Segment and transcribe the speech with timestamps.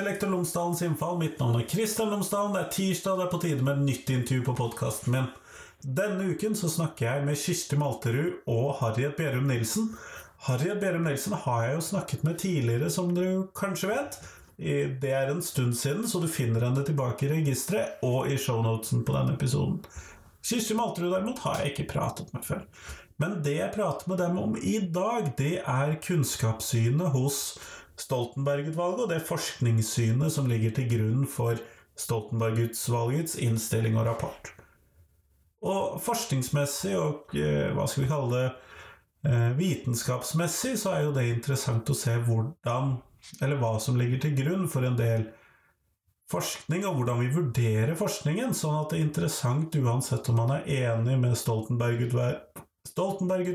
[0.00, 1.18] til Lektor Lomsdalens innfall.
[1.20, 2.54] Mitt navn er Kristian Lomsdalen.
[2.54, 5.26] Det er tirsdag, det er på tide med et nytt intervju på podkasten min.
[5.84, 9.90] Denne uken så snakker jeg med Kirsti Malterud og Harriet Bjerum Nilsen.
[10.46, 14.16] Harriet Bjerum Nilsen har jeg jo snakket med tidligere, som du kanskje vet.
[15.02, 19.04] Det er en stund siden, så du finner henne tilbake i registeret og i shownotesen
[19.04, 19.82] på denne episoden.
[20.40, 22.64] Kirsti Malterud derimot har jeg ikke pratet med før.
[23.20, 27.58] Men det jeg prater med dem om i dag, det er kunnskapssynet hos
[28.00, 31.60] Stoltenberg-utvalget og det forskningssynet som ligger til grunn for
[32.00, 34.52] Stoltenberg-utvalgets innstilling og rapport.
[35.60, 38.46] Og forskningsmessig og eh, hva skal vi kalle det
[39.28, 42.96] eh, vitenskapsmessig, så er jo det interessant å se hvordan,
[43.42, 45.28] eller hva som ligger til grunn for en del
[46.30, 48.56] forskning, og hvordan vi vurderer forskningen.
[48.56, 53.52] Sånn at det er interessant uansett om man er enig med Stoltenberg-utvalget, Stoltenberg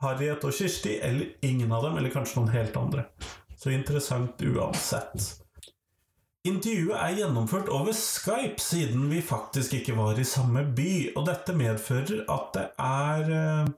[0.00, 3.04] Harriet og Kirsti, eller ingen av dem, eller kanskje noen helt andre.
[3.60, 5.40] Så interessant uansett.
[6.48, 11.12] Intervjuet er gjennomført over Skype, siden vi faktisk ikke var i samme by.
[11.12, 13.68] Og dette medfører at det er eh,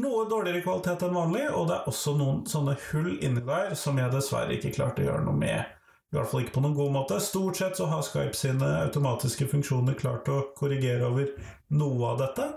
[0.00, 4.00] noe dårligere kvalitet enn vanlig, og det er også noen sånne hull inni der som
[4.00, 5.74] jeg dessverre ikke klarte å gjøre noe med.
[6.14, 7.20] I hvert fall ikke på noen god måte.
[7.20, 11.32] Stort sett så har Skype sine automatiske funksjoner klart å korrigere over
[11.74, 12.48] noe av dette,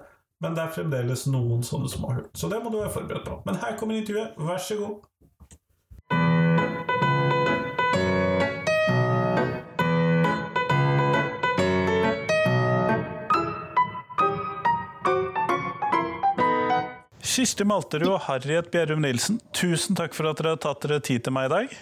[0.43, 2.25] men det er fremdeles noen sånne små hull.
[2.37, 3.39] Så det må du være forberedt på.
[3.47, 4.97] Men her kommer intervjuet, vær så god.
[17.37, 21.21] Kirsti Malterud og Harriet Bjerrum Nilsen, tusen takk for at dere har tatt dere tid
[21.25, 21.75] til meg i dag.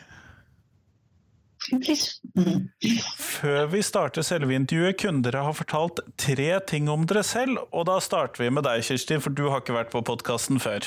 [3.18, 7.64] Før vi starter selve intervjuet, kunne dere ha fortalt tre ting om dere selv.
[7.72, 10.86] Og da starter vi med deg, Kirsti, for du har ikke vært på podkasten før.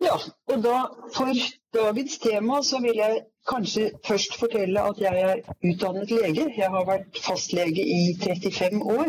[0.00, 0.16] Ja,
[0.50, 0.76] og da
[1.14, 1.32] for
[1.74, 6.46] dagens tema så vil jeg kanskje først fortelle at jeg er utdannet lege.
[6.56, 9.08] Jeg har vært fastlege i 35 år.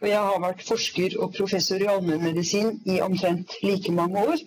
[0.00, 4.42] Og jeg har vært forsker og professor i allmennmedisin i omtrent like mange år.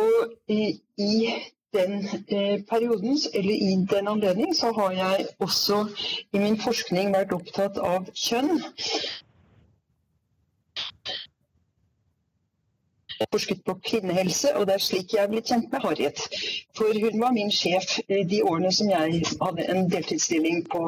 [0.00, 0.62] Og i,
[0.98, 1.12] i
[1.74, 5.86] den eh, perioden, eller i den anledning, så har jeg også
[6.32, 8.60] i min forskning vært opptatt av kjønn.
[13.32, 16.20] forsket på kvinnehelse, og det er slik jeg er blitt kjent med Harriet.
[16.76, 20.82] For hun var min sjef de årene som jeg hadde en deltidsstilling på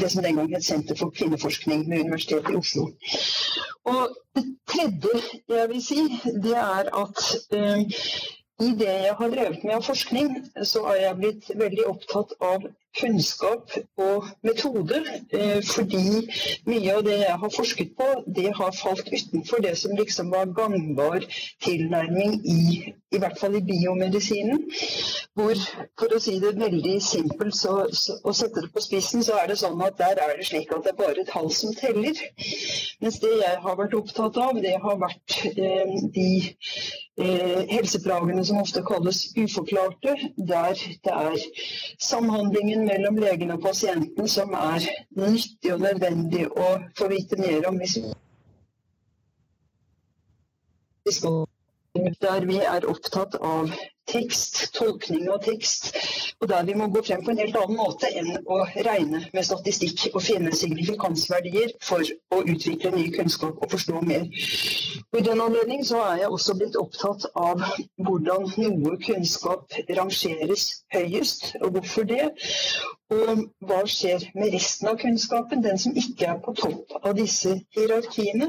[0.00, 2.88] det som den gang het Senter for kvinneforskning ved Universitetet i Oslo.
[3.86, 6.00] Og det tredje jeg vil si,
[6.44, 7.22] det er at
[7.54, 8.02] eh,
[8.60, 12.64] i det jeg har drevet med av forskning, så har jeg blitt veldig opptatt av
[12.96, 15.02] kunnskap og metode.
[15.36, 16.22] Eh, fordi
[16.70, 18.06] mye av det jeg har forsket på,
[18.38, 21.26] det har falt utenfor det som liksom var gangbar
[21.66, 24.62] tilnærming i i hvert fall i biomedisinen.
[25.36, 25.60] Hvor,
[26.00, 29.50] for å si det veldig simpelt så, så, og sette det på spissen, så er
[29.50, 32.20] det sånn at der er det slik at det er bare tall som teller.
[33.04, 36.28] Mens det jeg har vært opptatt av, det har vært eh, de
[37.20, 40.72] eh, helseplagene som ofte kalles uforklarte, der
[41.04, 41.36] det er
[42.02, 47.76] samhandlingen mellom legen og pasienten som er nyttig og nødvendig å få vite mer om
[47.80, 47.98] hvis
[51.06, 51.44] vi skal
[52.22, 53.70] der vi er opptatt av
[54.06, 55.90] tekst, tolkning av tekst,
[56.40, 59.46] og der vi må gå frem på en helt annen måte enn å regne med
[59.46, 64.28] statistikk og finne signifikansverdier for å utvikle ny kunnskap og forstå mer.
[65.10, 67.64] Og I den anledning så er jeg også blitt opptatt av
[68.06, 72.30] hvordan noe kunnskap rangeres høyest, og hvorfor det.
[73.14, 77.52] Og hva skjer med resten av kunnskapen, den som ikke er på topp av disse
[77.76, 78.48] hierarkiene.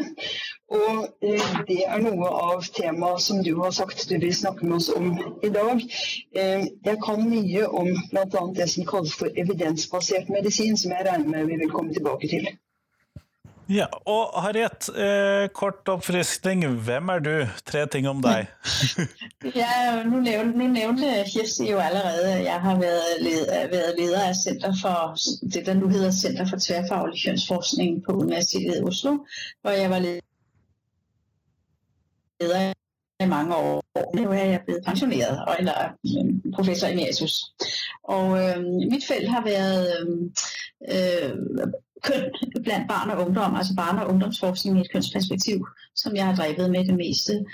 [0.73, 4.79] Og eh, det er noe av temaet som du har sagt du vil snakke med
[4.79, 5.11] oss om
[5.45, 5.85] i dag.
[6.33, 8.45] Eh, jeg kan mye om bl.a.
[8.57, 12.49] det som kalles for evidensbasert medisin, som jeg regner med vi vil komme tilbake til.
[13.69, 16.65] Ja, og Harriet, eh, kort oppfriskning.
[16.67, 17.47] Hvem er du?
[17.65, 18.47] Tre ting om deg.
[19.61, 21.03] ja, nu nævnte, nu nævnte
[21.33, 25.15] Kirsti jo allerede jeg har vært været leder af Center for
[25.53, 29.17] det, der nu hedder Center for tværfaglig kønsforskning på Universitetet i Oslo,
[29.61, 29.99] hvor jeg var
[32.39, 32.73] leder
[33.19, 33.83] i mange år.
[34.15, 37.45] Nu er jeg blevet pensioneret, eller professor professor emeritus.
[38.03, 39.87] Og øh, mit felt har været
[40.91, 41.31] øh,
[42.03, 42.23] køn
[42.63, 46.71] blandt barn og ungdom, altså barn- og ungdomsforskning i et kønsperspektiv, som jeg har drevet
[46.71, 47.45] med det meste.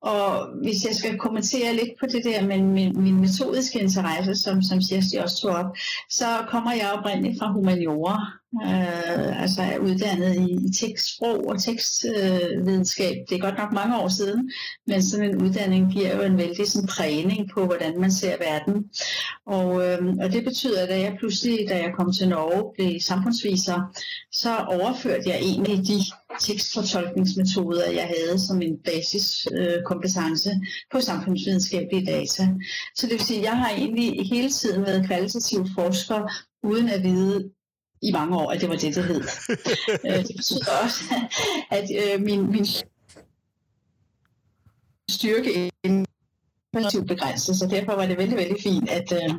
[0.00, 4.62] Og hvis jeg skal kommentere lidt på det der med min, min metodiske interesse, som,
[4.62, 5.76] som Kirsti også tog op,
[6.08, 13.16] så kommer jeg oprindeligt fra humaniora, Øh, altså er uddannet i tekstsprog og tekstvidenskab.
[13.16, 14.50] Øh, det er godt nok mange år siden,
[14.86, 18.84] men sådan en uddanning giver jo en vældig sådan, prægning på, hvordan man ser verden.
[19.46, 23.78] Og, øh, og det betyder, at jeg pludselig, da jeg kom til Norge, blev samfundsviser,
[24.32, 25.98] så overførte jeg egentlig de
[26.40, 30.56] tekstfortolkningsmetoder, jeg havde som en basiskompetence øh,
[30.92, 32.48] på samfundsvidenskabelige data.
[32.96, 36.20] Så det vil sige, at jeg har egentlig hele tiden været kvalitativ forsker,
[36.62, 37.50] uden at vide,
[38.02, 39.22] i mange år, at det var det, det hed.
[40.06, 41.14] Øh, det betyder også,
[41.70, 42.66] at øh, min, min
[45.08, 45.69] styrke
[46.76, 49.34] relativt begrænset, så derfor var det veldig, veldig fint, at øh,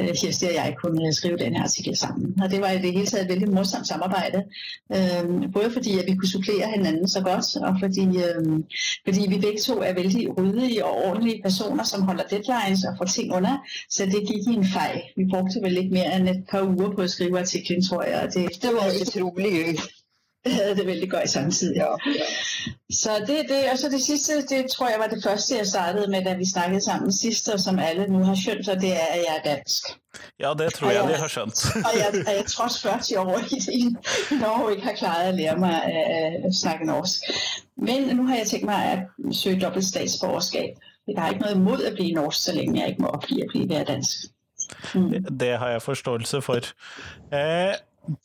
[0.00, 2.42] øh, Kirsti og jeg kunne skrive den her artikel sammen.
[2.42, 4.42] Og det var i det hele taget et veldig morsomt samarbejde,
[4.96, 8.42] øh, både fordi at vi kunne supplere hinanden så godt, og fordi, øh,
[9.04, 13.04] fordi vi begge to er vældig ryddige og ordentlige personer, som holder deadlines og får
[13.04, 13.54] ting under,
[13.90, 15.00] så det gik i en fejl.
[15.16, 18.22] Vi brugte vel ikke mere end et par uger på at skrive artiklen, tror jeg.
[18.22, 19.78] Og det, det var utrolig
[20.46, 21.76] havde det veldig godt samtidig.
[21.76, 22.24] Ja, ja.
[22.90, 26.10] Så det, det, og så det sidste, det tror jeg var det første, jeg startede
[26.10, 29.06] med, da vi snakkede sammen sidst, og som alle nu har skjønt, og det er,
[29.14, 29.82] at jeg er dansk.
[30.40, 31.66] Ja, det tror jeg, jeg de har skjønt.
[31.74, 33.82] og jeg, jeg, jeg trods 40 år i, i
[34.34, 37.20] Norge ikke har klaret at lære mig at, at snakke norsk.
[37.76, 38.98] Men nu har jeg tænkt mig at
[39.34, 40.70] søge dobbelt statsborgerskab.
[41.08, 43.48] Jeg har ikke noget imod at blive norsk, så længe jeg ikke må opgive at
[43.50, 44.16] blive dansk.
[44.94, 45.38] Mm.
[45.40, 46.54] Det har jeg forståelse for.
[46.54, 47.74] Eh,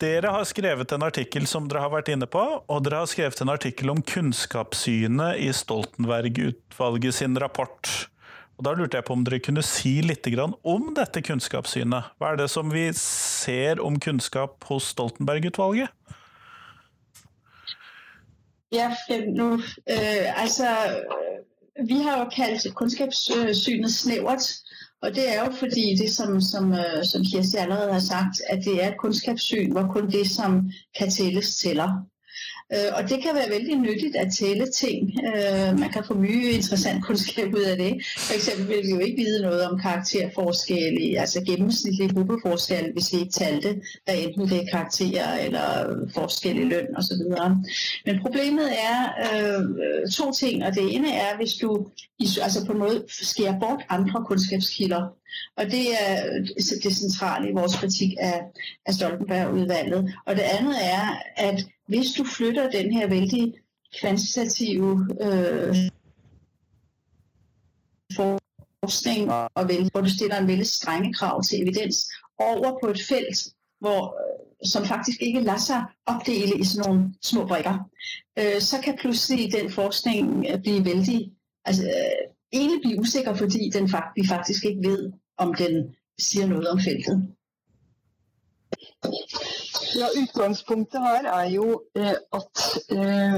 [0.02, 3.42] dere har skrevet en artikkel som dere har vært inne på, og dere har skrevet
[3.44, 7.92] en artikkel om kunnskapssynet i Stoltenberg-utvalget sin rapport.
[8.58, 10.26] Og Da lurte jeg på om dere kunne si litt
[10.66, 12.10] om dette kunnskapssynet.
[12.18, 15.94] Hva er det som vi ser om kunnskap hos Stoltenberg-utvalget?
[18.72, 18.90] Ja,
[19.30, 20.68] nu, øh, altså,
[21.88, 24.44] vi har jo kalt kunnskapssynet snævert.
[25.02, 28.66] Og det er jo fordi det, som, som, øh, som Kirsti allerede har sagt, at
[28.66, 31.90] det er et kunnskapssyn, hvor kun det, som kan tælles, tæller.
[32.74, 35.20] Øh, og det kan være veldig nyttigt at tælle ting.
[35.28, 37.94] Øh, man kan få mye interessant kunnskap ud af det.
[38.18, 43.18] For eksempel vil vi jo ikke vide noget om karakterforskelle, altså gennemsnitlige gruppeforskelle, hvis vi
[43.20, 45.68] ikke talte, hvad enten det er karakterer eller
[46.14, 47.22] forskel i løn osv.
[48.06, 51.88] Men problemet er øh, to ting, og det ene er, hvis du
[52.42, 55.02] altså på en måde skærer bort andre kunnskapskilder,
[55.58, 56.24] og det er
[56.84, 58.42] det centrale i vores kritik af,
[58.86, 60.14] af Stoltenberg-udvalget.
[60.26, 63.54] Og det andet er, at hvis du flytter den her vældig
[64.00, 65.76] kvantitative øh,
[68.16, 72.10] forskning, og, og vel, hvor du stiller en vældig strenge krav til evidens,
[72.40, 73.48] over på et felt,
[73.80, 77.90] hvor, øh, som faktisk ikke lader sig opdele i sådan nogle små brikker,
[78.40, 81.32] øh, så kan pludselig den forskning øh, blive vældig,
[81.66, 86.72] altså øh, egentlig blive usikker, fordi den, vi faktisk ikke ved, om den sier noe
[86.72, 87.26] om feltet.
[89.98, 91.68] Ja, Utgangspunktet her er jo
[91.98, 92.64] eh, at
[92.94, 93.38] eh,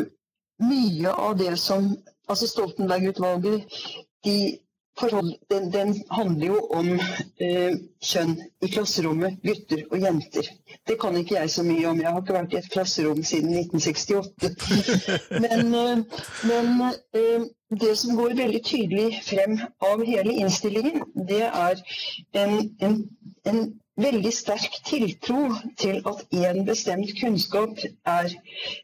[0.63, 1.91] mye av det som
[2.29, 3.79] altså Stoltenberg-utvalget
[4.25, 4.37] de
[4.99, 6.89] forhold, den, den, handler jo om
[7.41, 10.49] eh, kjønn i klasserommet, gutter og jenter.
[10.87, 12.01] Det kan ikke jeg så mye om.
[12.01, 14.51] Jeg har ikke vært i et klasserom siden 1968.
[15.45, 16.71] Men, eh, men
[17.15, 17.47] eh,
[17.81, 21.83] det som går veldig tydelig frem av hele innstillingen, det er
[22.33, 22.97] en, en,
[23.45, 23.61] en
[23.99, 28.31] veldig sterk tiltro til at én bestemt kunnskap er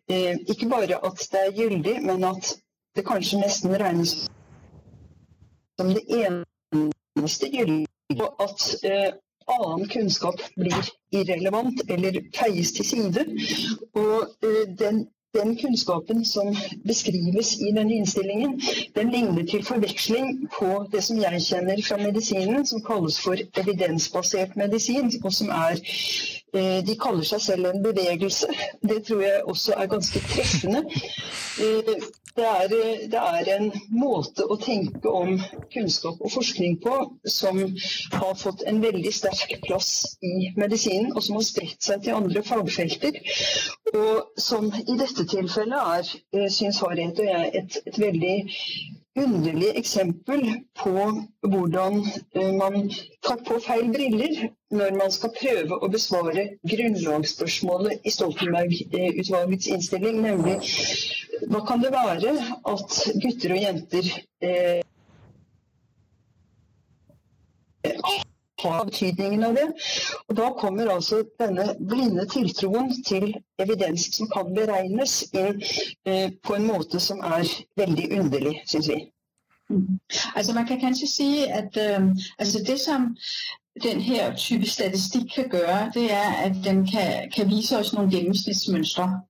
[0.10, 2.56] eh, ikke bare at det er gyldig, men at
[2.96, 4.16] det kanskje nesten regnes
[5.80, 7.88] som det eneste gyldige.
[8.18, 9.14] på at eh,
[9.50, 13.24] annen kunnskap blir irrelevant eller feies til side.
[13.98, 16.56] Og eh, den den kunnskapen som
[16.88, 18.62] beskrives i denne innstillingen,
[18.96, 24.56] den ligner til forveksling på det som jeg kjenner fra medisinen, som kalles for evidensbasert
[24.56, 25.82] medisin, og som er
[26.56, 28.48] De kaller seg selv en bevegelse.
[28.90, 30.86] Det tror jeg også er ganske treffende.
[31.60, 32.68] Eh, det er,
[33.12, 35.38] det er, en måte å tenke om
[35.72, 36.96] kunnskap og forskning på
[37.32, 37.62] som
[38.12, 42.44] har fått en veldig sterk plass i medisinen, og som har spredt seg til andre
[42.44, 43.22] fagfelter.
[43.94, 48.36] Og som i dette tilfellet er, eh, syns Harriet og jeg, et, et veldig
[49.16, 50.42] underlig eksempel
[50.84, 50.92] på
[51.52, 52.02] hvordan
[52.36, 52.90] eh, man
[53.24, 60.58] tar på feil briller når man skal prøve å besvare grunnlagsspørsmålet i Stoltenberg-utvalgets innstilling, nemlig
[61.48, 62.36] hva kan det være
[62.74, 64.12] at gutter og jenter
[64.44, 64.82] eh,
[68.60, 69.68] har betydningen av det.
[70.28, 75.62] Og Da kommer altså denne blinde tiltroen til evidens som kan beregnes, inn
[76.06, 77.44] eh, på en måte som er
[77.78, 79.02] veldig underlig, syns vi.
[79.70, 80.00] Mm.
[80.36, 83.16] Altså Man kan kanskje si at øh, altså det som
[83.84, 88.12] den her type statistikk kan gøre, det er, at den kan, kan vise oss noen
[88.12, 89.22] gennemsnitsmønstre.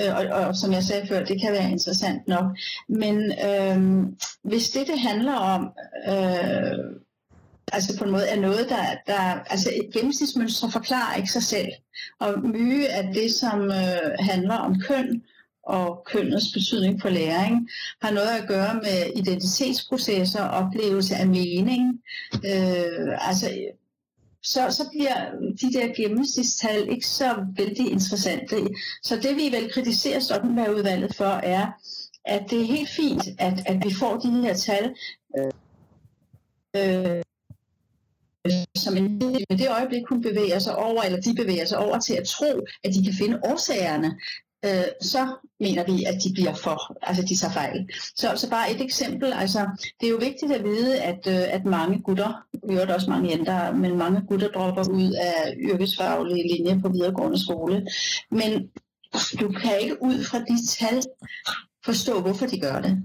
[0.00, 2.44] Øh, og, og som jeg sagde før, det kan være interessant nok.
[2.88, 3.16] Men
[3.48, 4.06] øh,
[4.44, 5.70] hvis det, det handler om,
[6.08, 6.78] øh,
[7.72, 11.68] altså på en måde er noget, der, der altså et gennemsnitsmønstre forklarer ikke sig selv.
[12.20, 15.22] Og mye af det, som øh, handler om køn,
[15.68, 17.68] og kønnets betydning for læring
[18.02, 22.02] har noget at gøre med identitetsprocesser, oplevelse af mening.
[22.34, 23.58] Øh, altså,
[24.42, 28.56] så, så bliver de der gennemsnitstal ikke så vældig interessante.
[29.02, 31.66] Så det vi vel kritiserer Stoltenberg-udvalget for er,
[32.24, 34.94] at det er helt fint, at, at vi får de her tal,
[35.38, 35.52] øh,
[36.76, 37.22] øh,
[38.76, 42.14] som en i det øjeblik hun bevæger sig over, eller de bevæger sig over til
[42.14, 44.10] at tro, at de kan finde årsagerne
[44.64, 47.88] øh, så mener vi, at de bliver for, altså de tager fejl.
[48.16, 49.58] Så, så bare et eksempel, altså
[50.00, 53.30] det er jo vigtigt at vide, at, øh, at mange gutter, vi har også mange
[53.30, 57.86] jenter, men mange gutter dropper ud af yrkesfaglige linjer på videregående skole.
[58.30, 58.68] Men
[59.40, 61.02] du kan ikke ud fra de tal
[61.84, 63.02] forstå, hvorfor de gør det.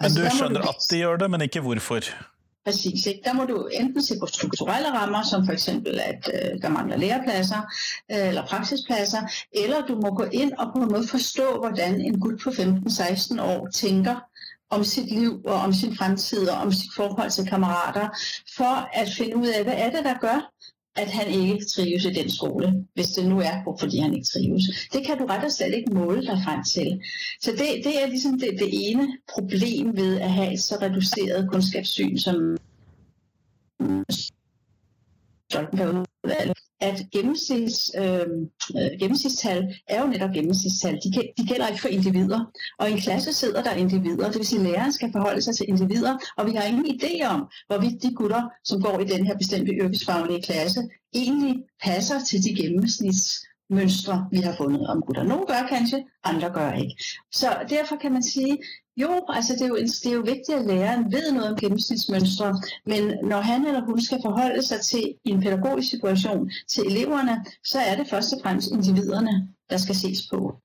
[0.00, 0.68] Altså, men du skjønner du...
[0.68, 2.00] at de gjør det, men ikke hvorfor?
[2.64, 3.06] Præcis.
[3.06, 3.20] Ikke?
[3.24, 6.96] Der må du enten se på strukturelle rammer, som for eksempel at øh, der mangler
[6.96, 7.60] lærepladser
[8.12, 9.20] øh, eller praksispladser,
[9.52, 13.42] eller du må gå ind og på en måde forstå, hvordan en gut på 15-16
[13.42, 14.16] år tænker
[14.70, 18.08] om sit liv og om sin fremtid og om sit forhold til kammerater,
[18.56, 20.50] for at finde ud af, hvad er det, der gør,
[20.96, 24.64] at han ikke trives i den skole, hvis det nu er, fordi han ikke trives.
[24.92, 27.00] Det kan du rett og slett ikke måle deg frem til.
[27.42, 31.48] Så det, det er liksom det, det ene problem ved at ha et så reduceret
[31.50, 32.56] kunnskapssyn som
[36.80, 38.26] at gennemsnits, øh,
[39.00, 40.94] gennemsnitstal er jo netop gennemsnitstal.
[41.04, 41.08] De,
[41.38, 42.40] de gælder ikke for individer.
[42.78, 45.54] Og i en klasse sidder der individer, det vil sige, at læreren skal forholde sig
[45.56, 49.26] til individer, og vi har ingen idé om, hvorvidt de gutter, som går i den
[49.26, 50.80] her bestemte yrkesfaglige klasse,
[51.14, 55.22] egentlig passer til de gennemsnitsmønstre, vi har fundet om gutter.
[55.22, 56.94] Nogle gør kanskje, andre gør ikke.
[57.32, 58.58] Så derfor kan man sige,
[58.96, 62.60] jo, altså det er jo, det er jo vigtigt, at læreren ved noget om gennemsnitsmønstre,
[62.86, 67.78] men når han eller hun skal forholde sig til en pædagogisk situation til eleverne, så
[67.78, 70.56] er det først og fremmest individerne, der skal ses på.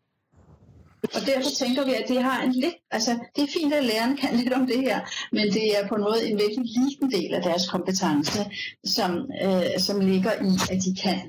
[1.04, 4.18] Og derfor tænker vi, at det har en lidt, altså det er fint, at læreren
[4.18, 5.00] kan lidt om det her,
[5.32, 8.40] men det er på en måde en virkelig liten del af deres kompetence,
[8.84, 11.20] som, øh, som ligger i, at de kan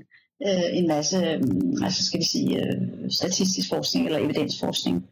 [0.46, 1.42] øh, en masse, øh,
[1.84, 5.06] altså skal vi sige, øh, statistisk forskning eller evidensforskning.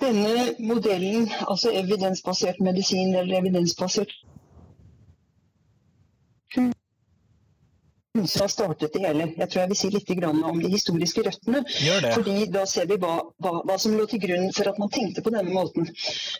[0.00, 4.12] Denne modellen, altså evidensbasert medisin eller evidensbasert
[8.24, 9.28] som har startet det hele.
[9.36, 11.62] Jeg tror jeg vil si litt om de historiske røttene.
[12.14, 15.22] Fordi Da ser vi hva, hva, hva, som lå til grunn for at man tenkte
[15.22, 15.88] på denne måten.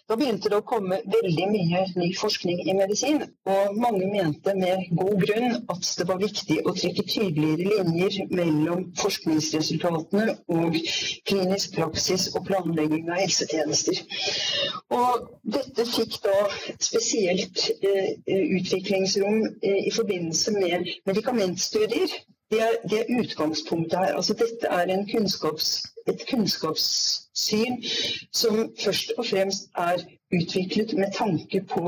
[0.08, 4.86] Da begynte det å komme veldig mye ny forskning i medisin, og mange mente med
[4.96, 10.78] god grunn at det var viktig å trekke tydeligere linjer mellom forskningsresultatene og
[11.28, 14.00] klinisk praksis og planlegging av helsetjenester.
[14.96, 16.36] Og dette fikk da
[16.78, 18.12] spesielt eh,
[18.60, 22.16] utviklingsrom eh, i forbindelse med medikamenter studier,
[22.50, 24.14] det er, det er utgangspunktet her.
[24.14, 25.70] Altså dette er kunnskaps,
[26.06, 27.80] et kunnskapssyn
[28.32, 30.04] som først og fremst er
[30.34, 31.82] utviklet med tanke på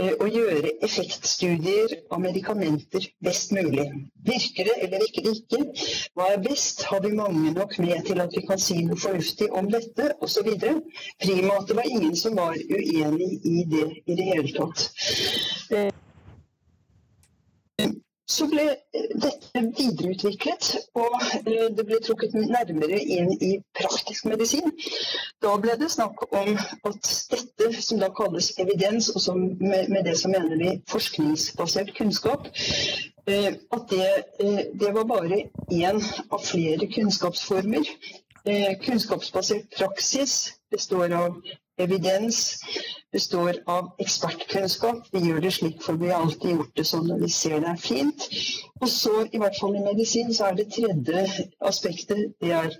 [0.00, 3.86] eh, å gjøre effektstudier av medikamenter best mulig.
[4.28, 5.62] Virker det eller virker det ikke?
[6.16, 6.84] Hva er best?
[6.88, 10.12] Har vi mange nok med til at vi kan si noe fornuftig om dette?
[10.24, 10.52] Osv.
[11.24, 14.88] Prima at det var ingen som var uenig i det i det hele tatt.
[15.72, 15.92] Eh,
[18.32, 24.72] så ble eh, dette videreutviklet, og eh, det ble trukket nærmere inn i praktisk medisin.
[25.44, 26.54] Da ble det snakk om
[26.88, 32.48] at dette, som da kalles evidens, og som med, det så mener vi forskningsbasert kunnskap,
[33.28, 34.10] eh, at det,
[34.80, 37.88] det var bare én av flere kunnskapsformer.
[38.82, 40.32] Kunnskapsbasert praksis
[40.74, 41.36] består av
[41.84, 42.40] evidens,
[43.12, 45.08] består av ekspertkunnskap.
[45.12, 47.72] Vi gjør det slik, for vi har alltid gjort det sånn når vi ser det
[47.74, 48.28] er fint.
[48.80, 51.26] Og så, i hvert fall i medisin, så er det tredje
[51.68, 52.78] aspektet det er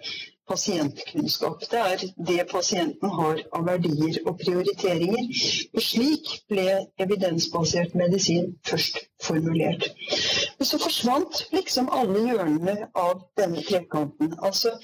[0.48, 1.60] pasientkunnskap.
[1.70, 5.28] Det er det pasienten har av verdier og prioriteringer.
[5.74, 6.66] Og slik ble
[7.04, 9.88] evidensbasert medisin først formulert.
[10.58, 14.34] Men så forsvant liksom alle hjørnene av denne trekanten.
[14.42, 14.74] Altså,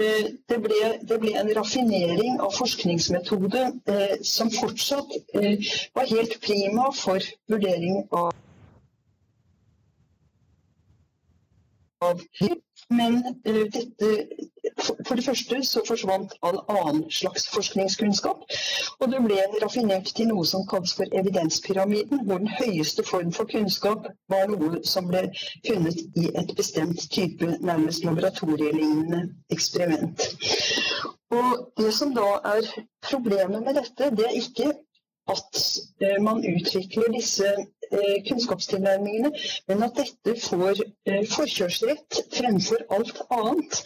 [0.00, 6.40] eh, det ble, det ble en raffinering av forskningsmetode eh, som fortsatt eh, var helt
[6.44, 7.20] prima for
[7.52, 8.32] vurdering av
[12.96, 14.10] men dette
[15.04, 18.40] For det første så forsvant all annen slags forskningskunnskap,
[19.00, 23.48] og det ble raffinert til noe som kalles for evidenspyramiden, hvor den høyeste form for
[23.52, 25.26] kunnskap var noe som ble
[25.68, 29.22] funnet i et bestemt type nærmest laboratorielignende
[29.54, 30.26] eksperiment.
[31.38, 32.72] Og det som da er
[33.10, 34.72] problemet med dette, det er ikke
[35.32, 35.60] at
[36.00, 37.64] eh, man utvikler disse eh,
[38.28, 39.30] kunnskapstilnærmingene,
[39.68, 43.80] men at dette får eh, forkjørsrett fremfor alt annet.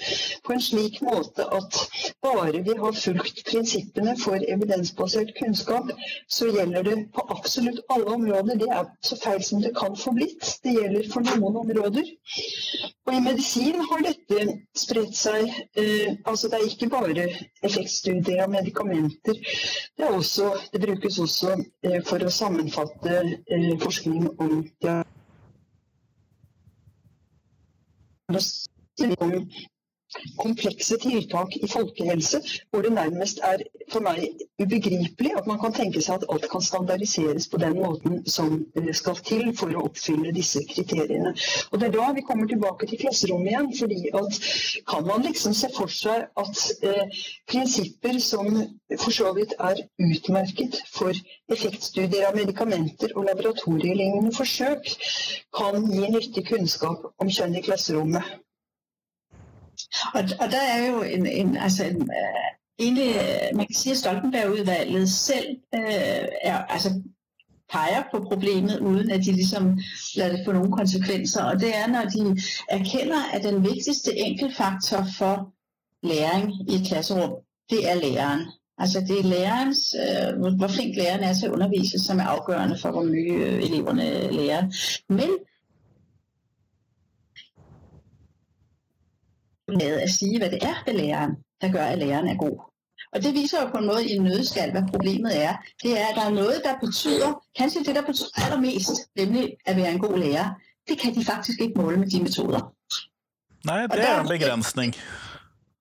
[0.45, 1.81] På en slik måte at
[2.25, 5.90] bare vi har fulgt prinsippene for evidensbasert kunnskap,
[6.28, 8.61] så gjelder det på absolutt alle områder.
[8.62, 10.55] Det er så feil som det kan få blitt.
[10.64, 12.14] Det gjelder for noen områder.
[13.09, 15.49] Og i medisin har dette spredt seg.
[16.28, 17.28] altså Det er ikke bare
[17.64, 19.38] effektstudier av medikamenter.
[19.99, 24.71] Det, også, det brukes også eh, for å sammenfatte eh, forskning om
[29.21, 29.49] om
[30.38, 33.62] komplekse tiltak i folkehelse, hvor det nærmest er
[33.93, 34.25] for meg
[34.62, 38.55] ubegripelig at man kan tenke seg at alt kan standardiseres på den måten som
[39.00, 41.35] skal til for å oppfylle disse kriteriene.
[41.73, 43.71] Og Det er da vi kommer tilbake til klasserommet igjen.
[43.79, 44.41] fordi at
[44.88, 48.47] Kan man liksom se for seg at eh, prinsipper som
[48.97, 51.12] for så vidt er utmerket for
[51.53, 54.93] effektstudier av medikamenter og laboratorielignende forsøk,
[55.59, 58.38] kan gi nyttig kunnskap om kjønn i klasserommet?
[60.14, 63.14] Og, og der er jo en, en altså en, uh, egentlig,
[63.54, 67.02] man kan sige, at Stoltenberg-udvalget selv øh, er, altså,
[67.73, 69.78] peger på problemet, uden at de ligesom
[70.16, 71.45] lader det få nogle konsekvenser.
[71.45, 75.52] Og det er, når de erkender, at den vigtigste enkeltfaktor for
[76.02, 77.33] læring i et klasserum,
[77.71, 78.40] det er læreren.
[78.78, 82.78] Altså det er lærerens, øh, hvor flink læreren er til at undervise, som er afgørende
[82.78, 84.62] for, hvor mye øh, eleverne lærer.
[85.09, 85.30] Men
[89.69, 92.69] med at sige, hvad det er ved læreren, der gør, at læreren er god.
[93.13, 95.57] Og det viser jo på en måde i en nødskal, hvad problemet er.
[95.83, 99.77] Det er, at der er noget, der betyder, kanskje det, der betyder allermest, nemlig at
[99.77, 100.49] være en god lærer,
[100.89, 102.75] det kan de faktisk ikke måle med de metoder.
[103.65, 104.95] Nej, det er en begrænsning.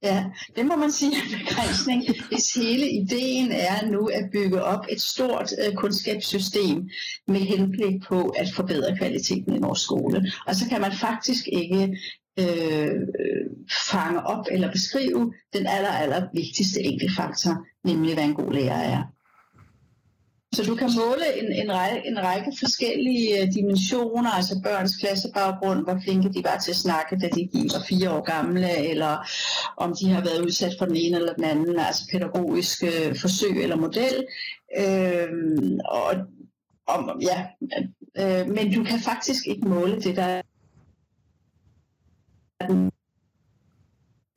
[0.04, 0.26] Ja,
[0.56, 4.86] det må man sige er en begrænsning, hvis hele ideen er nu at bygge op
[4.90, 6.90] et stort uh, kundskabssystem
[7.28, 10.32] med henblik på at forbedre kvaliteten i vores skole.
[10.48, 11.98] Og så kan man faktisk ikke
[12.40, 12.92] øh,
[13.92, 19.04] fange opp eller beskrive den aller, aller vigtigste enkeltfaktor, nemlig hva en god lærer er.
[20.54, 25.84] Så du kan måle en, en, række, en række forskellige dimensjoner, dimensioner, altså børns klassebaggrund,
[25.84, 29.14] hvor flinke de var til å snakke, da de var fire år gamle, eller
[29.78, 33.64] om de har vært utsatt for den ene eller den anden, altså pædagogisk forsøk forsøg
[33.64, 34.26] eller model.
[34.80, 35.30] Øh,
[35.86, 36.14] og,
[36.88, 37.46] om, ja,
[38.20, 40.42] øh, men du kan faktisk ikke måle det, der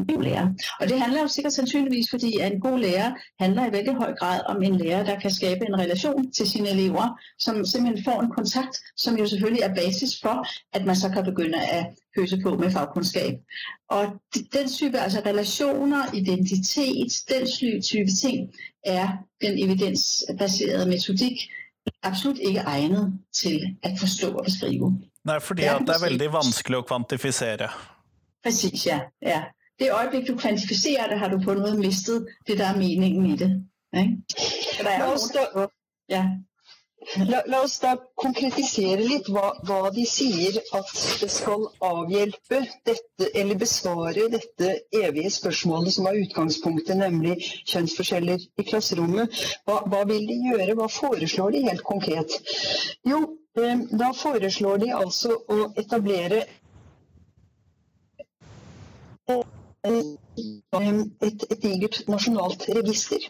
[0.08, 0.48] god lærer.
[0.80, 4.14] Og det handler jo sikkert sandsynligvis, fordi at en god lærer handler i veldig høj
[4.14, 8.20] grad om en lærer, der kan skabe en relasjon til sine elever, som simpelthen får
[8.20, 12.40] en kontakt, som jo selvfølgelig er basis for, at man så kan begynne at pøse
[12.42, 13.34] på med fagkunnskap
[13.88, 14.06] Og
[14.52, 17.46] den type, altså relationer, identitet, den
[17.82, 18.54] type ting,
[18.84, 19.08] er
[19.42, 21.36] den evidensbaserede metodik
[22.02, 24.98] absolut ikke egnet til at forstå og beskrive.
[25.24, 27.68] Nei, fordi at det er veldig vanskelig å kvantifisere.
[28.44, 29.00] Præcis, ja.
[29.22, 29.42] ja.
[29.78, 33.36] Det øjeblik, du kvantificerer det, har du på noget mistet det, der er meningen i
[33.36, 33.66] det.
[33.96, 34.22] Ikke?
[34.78, 35.66] Der er la, oss da,
[36.08, 36.24] ja.
[37.16, 43.30] la, la oss da konkretisere litt hva, hva de sier at det skal avhjelpe dette,
[43.34, 47.38] eller besvare dette evige spørsmålet som er utgangspunktet, nemlig
[47.72, 49.42] kjønnsforskjeller i klasserommet.
[49.64, 50.76] Hva, hva vil de gjøre?
[50.78, 52.36] Hva foreslår de helt konkret?
[53.08, 53.24] Jo,
[53.58, 56.44] eh, da foreslår de altså å etablere
[59.84, 63.22] et, et digert nasjonalt register,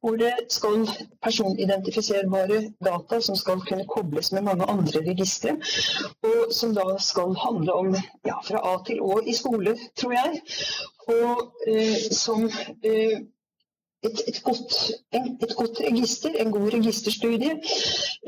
[0.00, 0.86] hvor det skal
[1.22, 5.56] personidentifiserbare data som skal kunne kobles med mange andre registre,
[6.22, 10.42] og som da skal handle om ja, fra A til Å i skole, tror jeg,
[11.08, 12.46] og eh, som
[12.84, 13.18] eh,
[14.06, 14.74] et, et, godt,
[15.12, 17.58] en, et, godt, register, en god registerstudie,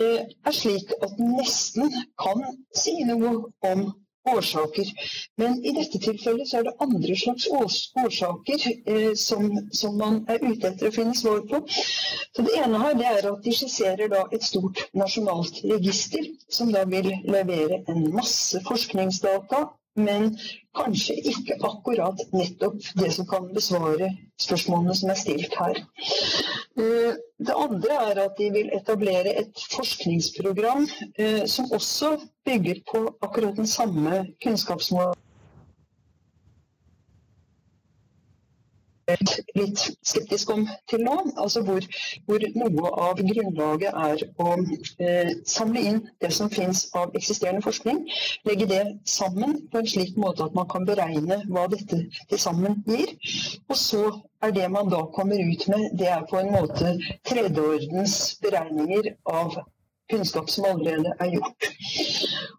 [0.02, 2.42] eh, er slik at den nesten kan
[2.74, 3.36] si noe
[3.70, 3.90] om
[4.28, 4.90] årsaker.
[5.40, 7.48] Men i dette tilfellet så er det andre slags
[8.04, 11.62] årsaker eh, som, som, man er ute etter å finne svar på.
[12.36, 16.72] Så Det ene her det er at de skisserer da et stort nasjonalt register, som
[16.74, 19.66] da vil levere en masse forskningsdata
[20.04, 20.34] men
[20.76, 24.10] kanskje ikke akkurat nettopp det som kan besvare
[24.40, 25.80] spørsmålene som er stilt her.
[26.80, 30.86] Eh, det andre er at de vil etablere et forskningsprogram
[31.18, 32.14] eh, som også
[32.46, 35.18] bygger på akkurat den samme kunnskapsmålen
[39.58, 41.16] litt skeptisk om til nå.
[41.36, 41.84] Altså hvor,
[42.26, 44.56] hvor noe av grunnlaget er å
[45.02, 48.02] eh, samle inn det som finnes av eksisterende forskning,
[48.48, 52.80] legge det sammen på en slik måte at man kan beregne hva dette til sammen
[52.88, 53.16] gir.
[53.68, 54.04] Og så
[54.44, 56.94] er det man da kommer ut med, det er på en måte
[57.28, 59.60] tredjeordens beregninger av
[60.10, 61.70] kunnskap som allerede er gjort.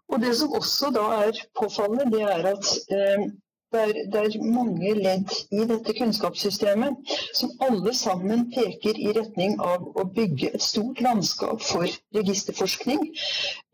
[0.08, 3.26] Og Det som også da er påfallende, det er at eh,
[3.72, 9.56] det er, det er, mange ledd i dette kunnskapssystemet som alle sammen peker i retning
[9.60, 13.06] av å bygge et stort landskap for registerforskning,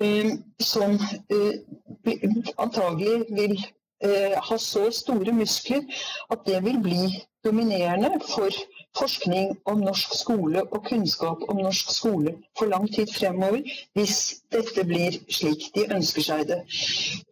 [0.04, 0.94] eh, som
[1.34, 2.22] eh,
[2.58, 5.82] antagelig vil eh, ha så store muskler
[6.30, 7.08] at det vil bli
[7.44, 8.54] dominerende for
[8.98, 13.62] forskning om norsk skole og kunnskap om norsk skole for lang tid fremover,
[13.94, 14.18] hvis
[14.52, 16.62] dette blir slik de ønsker seg det.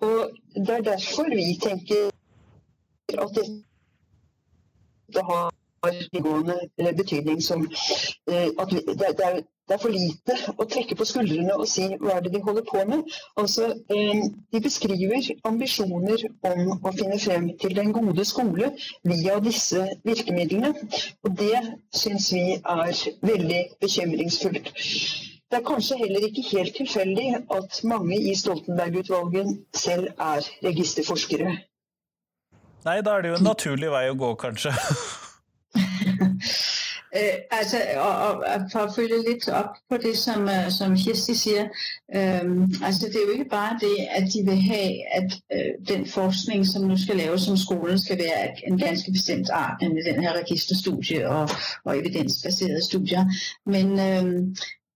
[0.02, 2.10] Og Det er derfor vi tenker
[3.14, 5.50] at dette har
[6.12, 6.58] inngående
[6.96, 7.68] betydning som
[8.26, 12.16] at vi, det, er det er for lite å trekke på skuldrene og si hva
[12.16, 13.16] er det de holder på med.
[13.42, 14.20] Altså, eh,
[14.52, 18.70] De beskriver ambisjoner om å finne frem til den gode skole
[19.02, 20.70] via disse virkemidlene.
[21.24, 21.62] Og det
[22.02, 22.44] syns vi
[22.76, 24.70] er veldig bekymringsfullt.
[25.50, 31.58] Det er kanskje heller ikke helt tilfeldig at mange i Stoltenberg-utvalget selv er registerforskere.
[32.86, 34.74] Nei, da er det jo en naturlig vei å gå, kanskje.
[37.16, 41.32] Eh, altså, og, og, for å følge litt opp på det, som, øh, som Kirsti
[41.38, 41.70] sier.
[42.14, 44.82] øh, altså det er jo ikke bare det, at de vil ha
[45.18, 49.48] at øh, den forskning, som nå skal laves som skolen, skal være en ganske bestemt
[49.50, 51.48] art, nemlig den her registerstudie og,
[51.84, 53.24] og evidensbaserede studier,
[53.66, 53.96] men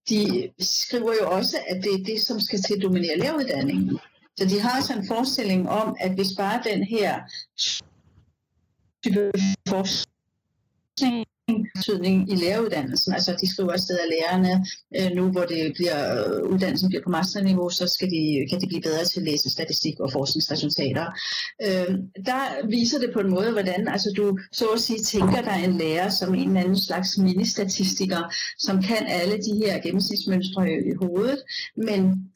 [0.09, 3.97] de skriver jo også, at det er det, som skal til å dominere læreruddannelsen.
[4.37, 7.19] Så de har sådan en forestilling om, at hvis bare den her
[9.03, 9.31] type
[9.67, 11.25] forskning
[11.75, 13.13] betydning i læreruddannelsen.
[13.13, 14.65] Altså de skriver afsted af lærerne,
[14.97, 18.67] øh, nu hvor det bliver, øh, uddannelsen bliver på masterniveau, så skal de, kan de
[18.67, 21.05] blive bedre til at læse statistik og forskningsresultater.
[21.65, 21.91] Øh,
[22.25, 25.77] der viser det på en måde, hvordan altså, du så at sige tænker dig en
[25.77, 30.93] lærer som en eller anden slags mini-statistiker, som kan alle de her gennemsnitsmønstre i, i
[31.01, 31.39] hovedet,
[31.77, 32.30] men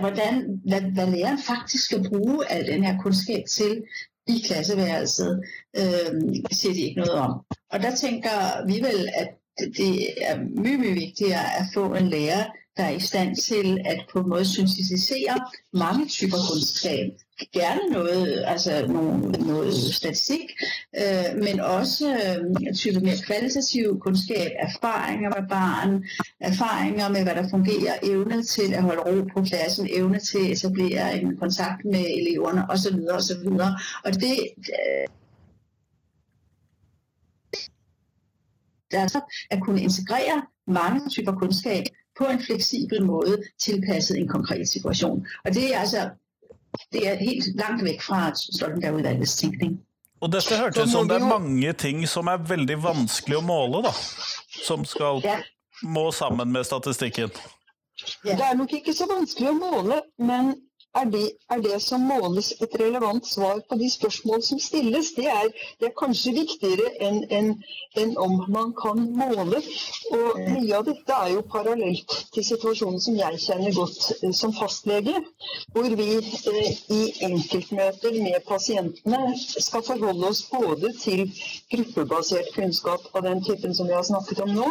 [0.00, 3.82] hvordan, hvad, hvad læreren faktisk skal bruge al den her kundskab til,
[4.26, 5.42] i klasseværelset,
[5.76, 7.40] øh, siger de ikke noget om.
[7.72, 9.28] Og der tænker vi vel, at
[9.76, 12.44] det er mye, mye vigtigere at få en lærer,
[12.76, 15.34] der er i stand til at på en måde syntetisere
[15.72, 17.10] mange typer kundskab.
[17.52, 20.50] Gerne noget, altså noget, noget statistik,
[20.96, 26.04] øh, men også øh, type mere kvalitativ kundskab, erfaringer med barn,
[26.40, 30.50] erfaringer med, hvad der fungerer, evne til at holde ro på klassen, evne til at
[30.50, 32.98] etablere en kontakt med eleverne osv.
[33.10, 33.48] osv.
[34.04, 35.06] Og det, øh,
[39.02, 41.84] altså at kunne integrere mange typer kundskab
[42.18, 45.26] på en fleksibel måde tilpasset en konkret situation.
[45.44, 46.10] Og det er altså
[46.92, 49.76] det er helt langt vekk fra Stoltenberg-utvalgets tenkning.
[50.22, 53.82] Og dette hørtes ut som det er mange ting som er veldig vanskelig å måle,
[53.84, 53.92] da.
[54.64, 55.36] Som skal ja.
[55.82, 57.34] må sammen med statistikken.
[58.24, 58.34] Ja.
[58.34, 60.54] Det er nok ikke så vanskelig å måle, men
[60.94, 65.10] er det, er det, som måles et relevant svar på de spørsmål som stilles.
[65.16, 65.48] Det er,
[65.80, 67.50] det er kanskje viktigere enn en,
[68.02, 69.62] en om man kan måle.
[70.18, 74.54] Og mye av dette er jo parallelt til situasjonen som jeg kjenner godt eh, som
[74.54, 75.16] fastlege,
[75.74, 81.26] hvor vi eh, i enkeltmøter med pasientene skal forholde oss både til
[81.74, 84.70] gruppebasert kunnskap av den typen som vi har snakket om nå.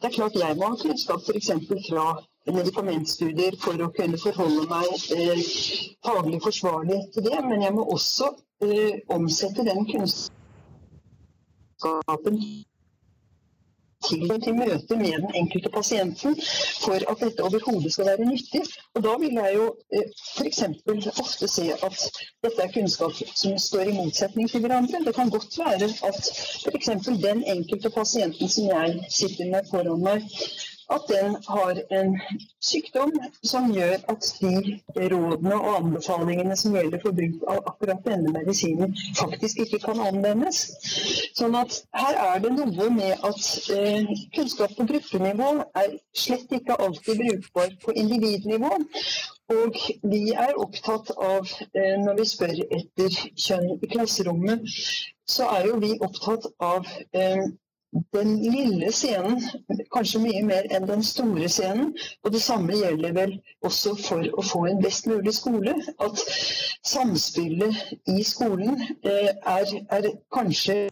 [0.00, 1.54] Det er klart jeg må ha kunnskap f.eks.
[1.88, 2.06] fra
[2.50, 5.40] medikamentstudier for å kunne forholde meg eh,
[6.06, 7.38] faglig forsvarlig til det.
[7.46, 8.26] Men jeg må også
[8.66, 10.30] eh, omsette den kunnskapen
[14.08, 16.34] til, til møte med den enkelte pasienten
[16.82, 18.62] for at dette overhodet skal være nyttig.
[18.94, 20.62] Og da vil jeg jo eh, f.eks.
[21.12, 21.98] ofte se at
[22.44, 25.04] dette er kunnskap som står i motsetning til hverandre.
[25.06, 26.20] Det kan godt være at
[26.66, 26.90] f.eks.
[27.28, 30.26] den enkelte pasienten som jeg sitter med foran meg,
[30.96, 32.14] at den har en
[32.60, 34.78] sykdom som gjør at de
[35.12, 40.64] rådene og anbefalingene som gjelder for bruk av akkurat denne medisinen, faktisk ikke kan anvendes.
[41.38, 45.52] Sånn at her er det noe med at eh, kunnskap på gruppenivå
[45.82, 48.74] er slett ikke alltid brukbar på individnivå.
[49.52, 49.78] Og
[50.08, 54.68] vi er opptatt av, eh, når vi spør etter kjønn i klasserommet,
[55.28, 57.44] så er jo vi opptatt av eh,
[57.92, 59.42] den lille scenen,
[59.92, 61.92] kanskje mye mer enn den store scenen.
[62.24, 63.34] Og det samme gjelder vel
[63.68, 65.74] også for å få en best mulig skole.
[66.06, 66.24] At
[66.88, 70.88] samspillet i skolen eh, er, er kanskje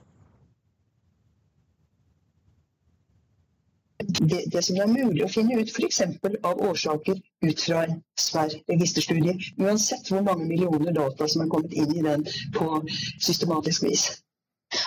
[4.21, 6.03] det, det, som det er mulig å finne ut f.eks.
[6.45, 9.37] av årsaker ut fra en svær registerstudie.
[9.61, 12.83] Uansett hvor mange millioner data som er kommet inn i den på
[13.21, 14.11] systematisk vis.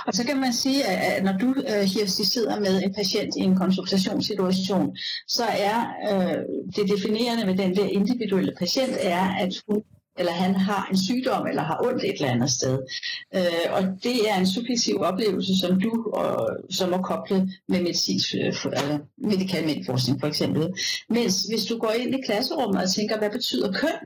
[0.07, 1.53] Og så kan man sige, at når du,
[1.93, 5.77] Kirsti, øh, sidder med en patient i en konsultationssituation, så er
[6.11, 6.37] øh,
[6.75, 9.83] det definerende med den der individuelle patient, er, at hun
[10.17, 12.79] eller han har en sygdom eller har ondt et eller andet sted.
[13.35, 18.35] Øh, og det er en subjektiv oplevelse, som du og, som må koble med medicinsk,
[18.35, 20.73] øh, eller medikalmentforskning for eksempel.
[21.09, 23.99] Mens hvis du går ind i klasserummet og tænker, hvad betyder køn?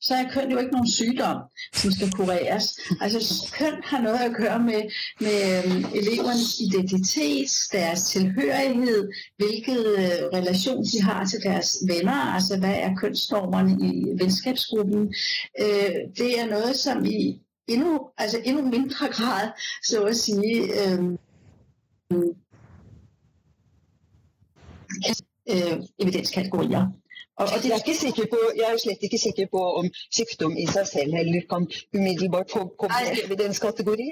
[0.00, 2.74] Så er kønn jo ikke noen sygdom, som skal kureres.
[3.00, 3.22] Altså
[3.54, 9.76] Kønn har noe å gjøre med, med elevenes elevernes identitet, deres tilhørighet, hvilken
[10.34, 15.14] relasjon relation de har til deres venner, altså hva er kjønnsnormene i venskabsgruppen.
[15.60, 20.36] Øh, det er noe som i endnu, altså mindre grad, så å si
[20.80, 21.04] øh,
[25.50, 26.86] øh, evidenskategorier.
[27.36, 30.66] Og jeg, er ikke sikker på, jeg er slett ikke sikker på om sykdom i
[30.70, 31.66] seg selv heller kan
[31.96, 34.06] umiddelbart komme i evidenskategori.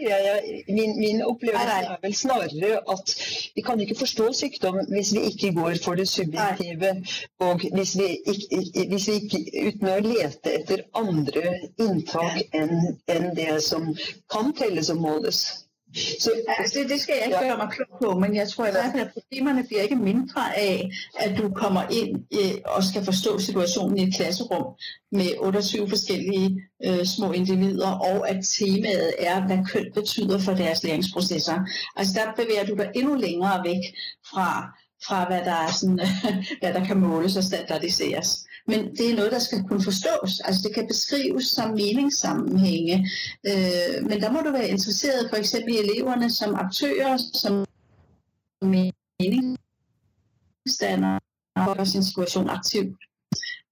[0.68, 3.14] Min, min opplevelse er vel snarere at
[3.54, 6.94] vi kan ikke forstå sykdom hvis vi ikke går for det subjektive,
[7.46, 12.74] og hvis vi ikke, hvis vi ikke uten å lete etter andre inntak enn
[13.06, 13.92] en det som
[14.34, 15.44] kan telles og måles.
[15.94, 18.70] Så, altså det, det skal jeg ikke gøre mig klog på, men jeg tror i
[18.70, 22.24] hvert fald, at problemerne bliver ikke mindre af, at du kommer ind
[22.64, 24.66] og skal forstå situationen i et klasserum
[25.12, 30.84] med 28 forskellige øh, små individer, og at temaet er, hvad køn betyder for deres
[30.84, 31.58] læringsprocesser.
[31.96, 33.82] Altså der bevæger du dig endnu længere væk
[34.30, 34.48] fra,
[35.06, 36.00] fra hvad, der er sådan,
[36.60, 38.46] hvad der kan måles og standardiseres.
[38.66, 40.40] Men det er noe der skal kunne forstås.
[40.44, 43.10] Altså det kan beskrives som meningssammenhænge.
[43.46, 47.64] Øh, men der må du være interesseret for eksempel i eleverne som aktører, som
[48.62, 51.20] meningsdannere
[51.56, 52.96] og sin situasjon aktivt.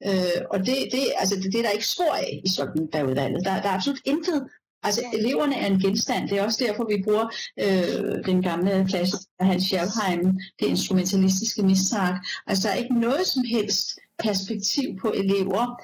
[0.07, 3.45] Øh, og det, det, altså det, det er der ikke spor av i Stoltenberg-utvalget.
[3.45, 4.49] Der, der er absolut intet
[4.83, 6.29] Altså eleverne er en genstand.
[6.29, 7.29] Det er også derfor, vi bruger
[7.61, 12.15] øh, den gamle klasse af Hans Schellheim, det instrumentalistiske mistak.
[12.47, 15.81] Altså der er ikke noget som helst perspektiv på elever,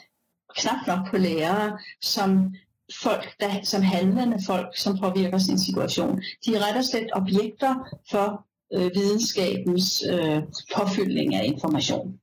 [0.56, 2.54] knap nok på lærere, som
[3.02, 6.22] folk, der, som handlende folk, som påvirker sin situasjon.
[6.46, 7.74] De er rett og slett objekter
[8.10, 10.42] for øh, videnskabens øh,
[10.74, 12.18] påfyldning av informasjon.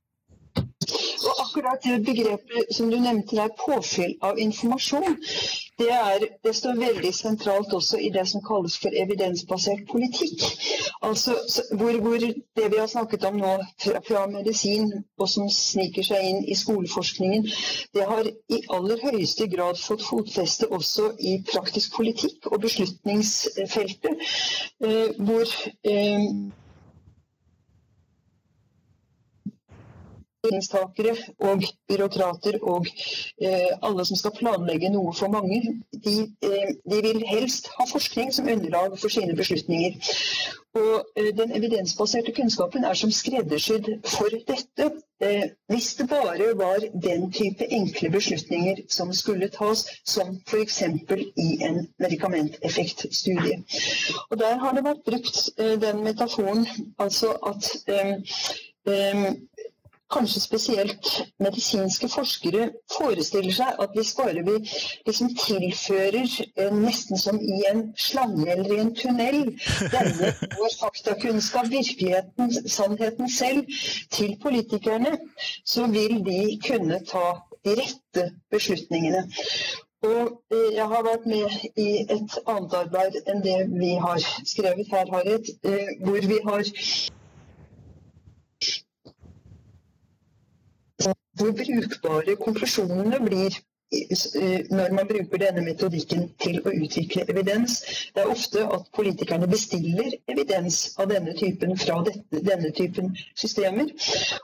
[1.54, 5.12] Akkurat det begrepet som du nevnte der, påfyll av informasjon,
[5.78, 10.42] det, er, det, står veldig sentralt også i det som kalles for evidensbasert politikk.
[11.06, 11.36] Altså
[11.78, 13.52] hvor, hvor det vi har snakket om nå
[13.84, 17.46] fra, fra, medisin, og som sniker seg inn i skoleforskningen,
[17.94, 24.26] det har i aller høyeste grad fått fotfeste også i praktisk politikk og beslutningsfeltet,
[24.82, 26.28] eh, hvor eh,
[30.44, 32.86] beslutningstakere og byråkrater og
[33.42, 35.62] eh, alle som skal planlegge noe for mange,
[36.04, 39.96] de, eh, de, vil helst ha forskning som underlag for sine beslutninger.
[40.74, 44.90] Og eh, Den evidensbaserte kunnskapen er som skreddersydd for dette.
[45.20, 50.82] Eh, hvis det bare var den type enkle beslutninger som skulle tas, som f.eks.
[51.36, 53.62] i en medikamenteffektstudie.
[54.30, 56.66] Og Der har det vært brukt eh, den metaforen
[56.98, 58.16] altså at eh,
[60.12, 61.08] kanskje spesielt
[61.40, 64.56] medisinske forskere forestiller seg at hvis bare vi
[65.06, 69.40] liksom tilfører eh, nesten som i en slange eller i en tunnel
[69.94, 73.64] denne vår faktakunnskap, virkeligheten, sannheten selv,
[74.10, 75.16] til politikerne,
[75.64, 77.26] så vil de kunne ta
[77.64, 79.24] de rette beslutningene.
[80.04, 84.90] Og eh, jeg har vært med i et annet arbeid enn det vi har skrevet
[84.92, 86.64] her, Harriet, eh, hvor vi har
[91.38, 93.62] hvor brukbare konklusjonene blir
[94.70, 97.76] når man bruker denne metodikken til å utvikle evidens.
[98.14, 103.92] Det er ofte at politikerne bestiller evidens av denne typen fra dette, denne typen systemer.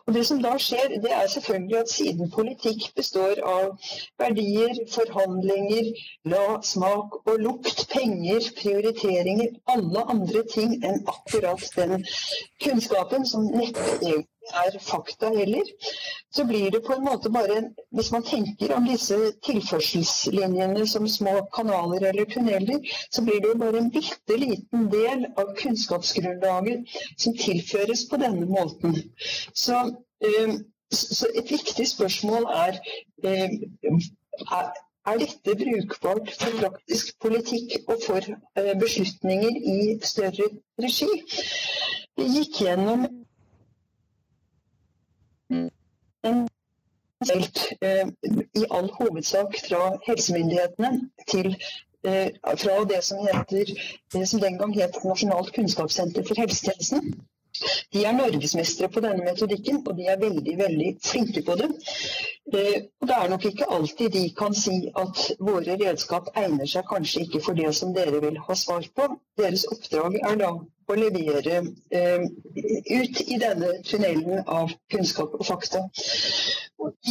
[0.07, 3.90] Og Det som da skjer, det er selvfølgelig at siden politikk består av
[4.22, 5.92] verdier, forhandlinger,
[6.35, 12.05] la, smak og lukt, penger, prioriteringer, alle andre ting enn akkurat den
[12.62, 13.96] kunnskapen som neppe
[14.63, 15.67] er fakta heller,
[16.35, 17.63] så blir det på en måte bare
[17.97, 22.79] Hvis man tenker om disse tilførselslinjene som små kanaler eller tunneler,
[23.11, 28.47] så blir det jo bare en bitte liten del av kunnskapsgrunnlaget som tilføres på denne
[28.47, 28.95] måten.
[29.55, 30.55] Så, øh,
[30.93, 32.79] så et viktig spørsmål er,
[33.25, 33.51] øh,
[34.53, 34.71] er
[35.07, 38.21] er dette brukbart for praktisk politikk og for
[38.59, 40.49] øh, beslutninger i større
[40.83, 41.09] regi?
[42.17, 43.07] Vi gikk gjennom
[47.29, 51.51] i all hovedsak fra helsemyndighetene til
[52.07, 52.31] eh,
[52.63, 53.75] fra det som, heter,
[54.13, 57.13] det som den gang het Nasjonalt kunnskapssenter for helsetjenesten.
[57.93, 61.71] De er norgesmestere på denne metodikken, og de er veldig veldig flinke på det.
[62.55, 67.27] Eh, Det er nok ikke alltid de kan si at våre redskap egner seg kanskje
[67.27, 69.09] ikke for det som dere vil ha svar på.
[69.39, 70.51] Deres oppdrag er da
[70.90, 71.61] å levere
[71.94, 72.24] eh,
[73.00, 75.85] ut i denne tunnelen av kunnskap og fakta.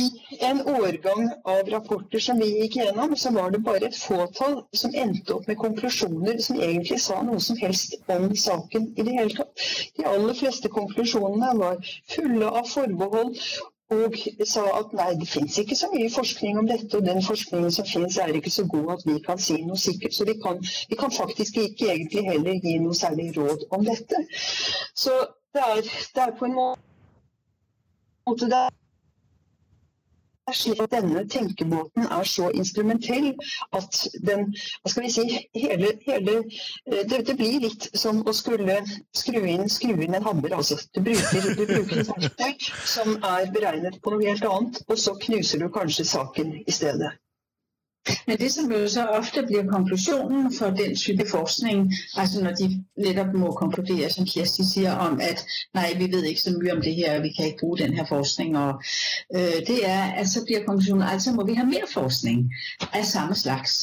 [0.01, 0.05] I
[0.47, 4.95] en årgang av rapporter som vi gikk gjennom, så var det bare et fåtall som
[5.03, 9.35] endte opp med konklusjoner som egentlig sa noe som helst om saken i det hele
[9.37, 9.67] tatt.
[9.97, 13.37] De aller fleste konklusjonene var fulle av forbehold
[13.89, 17.71] og sa at nei, det fins ikke så mye forskning om dette, og den forskningen
[17.73, 20.13] som fins er ikke så god at vi kan si noe sikkert.
[20.13, 24.21] Så vi kan, vi kan faktisk ikke egentlig heller gi noe særlig råd om dette.
[24.93, 25.15] Så
[25.53, 25.81] det er,
[26.15, 26.77] det er på en måte
[28.45, 28.78] det er
[30.55, 33.31] slik denne tenkemåten er så instrumentell
[33.77, 38.35] at den hva skal vi si, hele, hele eh, det, det, blir litt som å
[38.35, 38.79] skulle
[39.15, 40.55] skru inn, skru inn en hammer.
[40.59, 40.79] Altså.
[40.95, 45.15] Du bruker, du bruker et verktøy som er beregnet på noe helt annet, og så
[45.25, 47.15] knuser du kanskje saken i stedet.
[48.27, 52.67] Men det som jo så ofte blir konklusjonen for den type forskning, altså når de
[52.97, 55.43] nettopp må konkludere, som Kjersti sier, om at
[55.77, 58.57] nei, vi vet ikke så mye om det her, vi kan ikke bruke denne forskning,
[58.57, 58.83] og
[59.35, 62.47] øh, det er at så blir konklusjonen altså må vi ha mer forskning
[62.91, 63.77] av samme slags.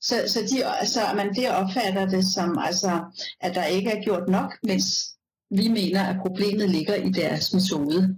[0.00, 3.00] Så, så, de, så man der oppfatter det som altså,
[3.40, 5.14] at der ikke er gjort nok, mens
[5.50, 8.16] vi mener at problemet ligger i deres metode.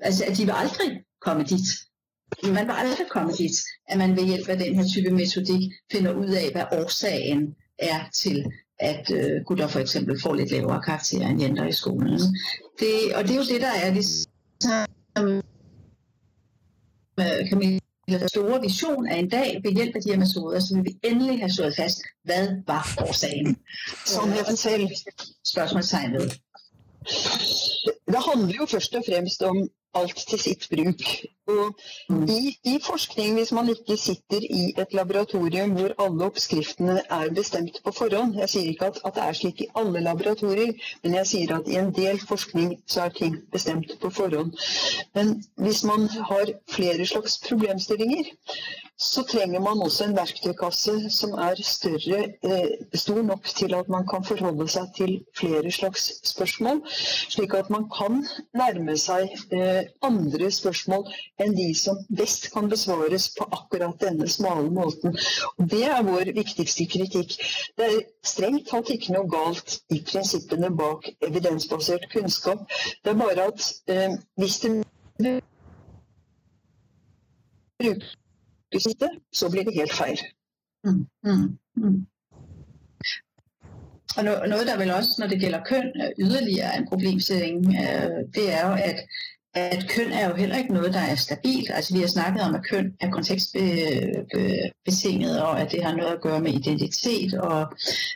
[0.00, 1.87] Altså at de vil aldri komme dit.
[2.42, 3.56] Man var aldri komme dit
[3.88, 8.44] at man ved hjelp av denne type metodik finner ut av hva årsagen er til
[8.78, 12.20] at øh, gutter eksempel får litt lavere karakterer enn jenter i skolen.
[12.80, 15.42] Det, og det er jo det der er liksom
[17.50, 20.98] Camillas store vision af en dag ved hjelp av de her metoder så vil vi
[21.08, 23.56] endelig have slået fast hva var årsaken.
[24.06, 24.88] Sannheten jeg
[25.76, 26.30] fortalte ved.
[28.12, 29.56] Det handler jo først og fremst om
[29.94, 31.04] alt til sitt bruk.
[31.48, 31.78] Og
[32.28, 37.78] i, i, forskning, hvis man ikke sitter i et laboratorium hvor alle oppskriftene er bestemt
[37.84, 41.30] på forhånd Jeg sier ikke at, at, det er slik i alle laboratorier, men jeg
[41.32, 44.52] sier at i en del forskning så er ting bestemt på forhånd.
[45.14, 48.28] Men hvis man har flere slags problemstillinger,
[48.98, 54.06] så trenger man også en verktøykasse som er større, eh, stor nok til at man
[54.10, 56.82] kan forholde seg til flere slags spørsmål,
[57.30, 58.24] slik at man kan
[58.58, 61.06] nærme seg eh, andre spørsmål
[61.42, 65.16] enn de som best kan besvares på akkurat denne smale måten.
[65.58, 67.36] Og det er vår viktigste kritikk.
[67.78, 72.66] Det er strengt tatt ikke noe galt i prinsippene bak evidensbasert kunnskap.
[73.04, 74.74] Det er bare at eh, hvis det
[77.78, 80.20] brukes det, så blir det helt feil.
[80.86, 82.06] Mm, mm, mm.
[84.18, 88.62] Og Noe der vel også, når det gjelder kønn, ytterligere en problemstilling, øh, det er
[88.66, 89.02] jo at,
[89.54, 91.70] at kønn er jo heller ikke noe der er stabilt.
[91.70, 96.20] Altså Vi har snakket om at kønn er kontekstbetinget, og at det har noe å
[96.22, 97.66] gjøre med identitet og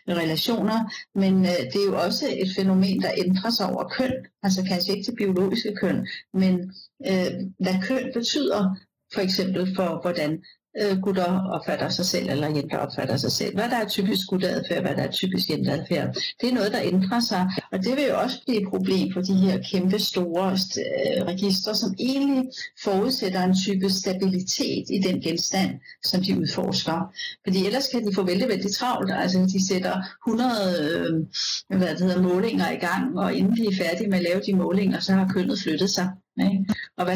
[0.09, 0.81] relationer,
[1.14, 4.27] Men øh, det er jo også et fænomen, der ændrer seg over kønn.
[4.42, 6.73] Altså kanskje ikke til biologiske kønn, men
[7.09, 8.77] øh, hva kønn betyder
[9.14, 10.42] for eksempel for hvordan
[10.80, 13.54] øh, gutter oppfatter seg selv, eller jenter oppfatter seg selv.
[13.58, 16.20] Hva der er typisk gutteatferd, hva der er typisk jenteatferd.
[16.40, 17.58] Det er noe der ændrer seg.
[17.72, 21.74] Og det vil jo også bli et problem for de her kjempe store øh, registre,
[21.74, 22.44] som egentlig
[22.85, 25.70] forudsætter en type stabilitet i den genstand,
[26.04, 26.98] som de utforsker.
[27.44, 29.12] Fordi ellers kan de få veldig veldig travlt.
[29.12, 33.85] Altså, de sætter 100 øh, hva det hedder, målinger i gang, og inden de er
[33.85, 36.06] færdige med å lave de målinger, så har kønnet flyttet seg.
[36.40, 36.74] Ikke?
[36.96, 37.06] Og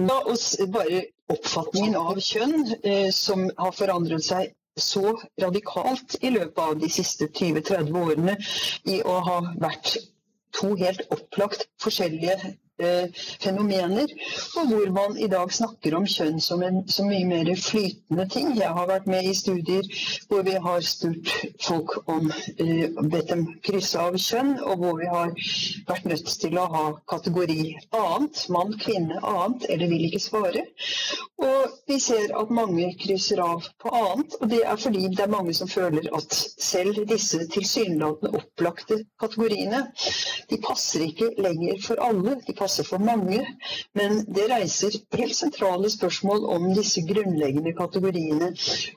[0.00, 0.18] hva
[0.72, 1.02] bare
[1.32, 7.28] oppfatningen av kjønn eh, som har forandret seg så radikalt i løpet av de siste
[7.28, 8.36] 20-30 årene
[8.88, 9.98] i å ha vært
[10.56, 12.54] to helt opplagt forskjellige
[13.42, 14.12] fenomener,
[14.60, 18.52] og hvor man i dag snakker om kjønn som en så mye mer flytende ting.
[18.58, 19.88] Jeg har vært med i studier
[20.30, 25.10] hvor vi har spurt folk om eh, bedt dem krysse av kjønn, og hvor vi
[25.10, 25.32] har
[25.88, 27.60] vært nødt til å ha kategori
[27.98, 30.64] annet, mann, kvinne, annet, eller vil ikke svare.
[31.42, 35.32] Og vi ser at mange krysser av på annet, og det er fordi det er
[35.32, 39.82] mange som føler at selv disse tilsynelatende opplagte kategoriene,
[40.50, 42.36] de passer ikke lenger for alle.
[42.46, 43.40] De passer for mange,
[43.98, 48.48] men det reiser helt sentrale spørsmål om disse grunnleggende kategoriene.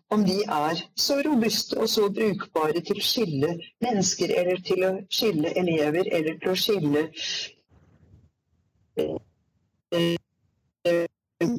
[0.09, 3.51] Om de er så robuste og så brukbare til å skille
[3.85, 7.07] mennesker, eller til å skille elever, eller til å skille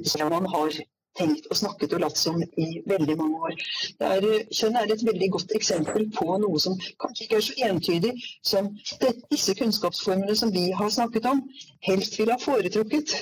[0.07, 0.83] som man har
[1.19, 3.61] tenkt og snakket og latt som i veldig mange år.
[4.09, 8.13] Er, kjønn er et veldig godt eksempel på noe som kanskje ikke er så entydig
[8.47, 11.45] som det, disse kunnskapsformene som vi har snakket om,
[11.87, 13.17] helst ville ha foretrukket.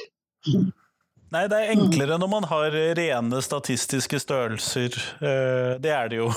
[1.34, 4.95] Nei, det er enklere når man har rene statistiske størrelser.
[5.82, 6.30] Det er det jo.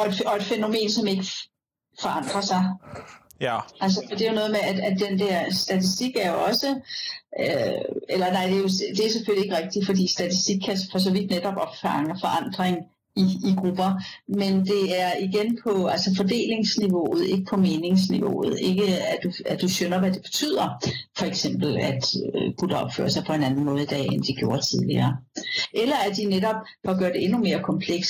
[0.00, 1.28] Og et, fenomen som ikke
[2.00, 2.70] forandrer seg.
[3.40, 3.58] Ja.
[3.80, 6.68] Altså, det er jo noget med, at, at den der statistik er jo også,
[7.40, 10.98] øh, eller nej, det er, jo, det er selvfølgelig ikke rigtigt, fordi statistik kan for
[10.98, 12.76] så vidt netop opfange forandring
[13.16, 13.90] i, i grupper,
[14.28, 18.58] men det er igen på altså fordelingsniveauet, ikke på meningsniveauet.
[18.60, 20.84] Ikke at du, at du skjønner, hvad det betyder.
[21.18, 24.34] For eksempel, at øh, gutter opfører sig på en anden måde i dag, end de
[24.34, 25.16] gjorde tidligere.
[25.74, 28.08] Eller at de netop, for at gøre det endnu mere kompleks,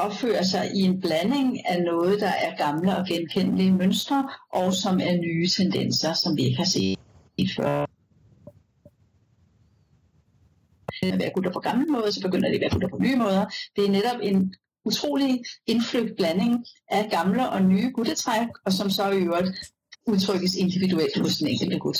[0.00, 5.00] opfører sig i en blanding af noget, der er gamle og genkendelige mønstre, og som
[5.00, 6.98] er nye tendenser, som vi ikke har set
[7.56, 7.86] før.
[11.02, 13.46] At være gutter på gamle måder, så begynder de at være gutter på nye måder.
[13.76, 19.10] Det er netop en utrolig indflygt blanding af gamle og nye guttetræk, og som så
[19.10, 19.50] i øvrigt
[20.06, 21.98] udtrykkes individuelt hos den enkelte gut.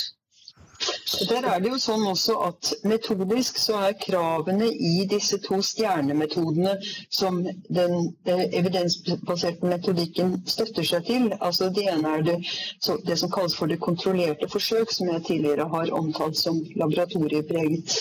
[1.29, 6.73] Der er det jo sånn også at Metodisk så er kravene i disse to stjernemetodene
[7.13, 11.27] som den evidensbaserte metodikken støtter seg til.
[11.39, 12.37] altså Det ene er det,
[13.07, 17.97] det, som kalles for det kontrollerte forsøk, som jeg tidligere har omtalt som laboratoriepreget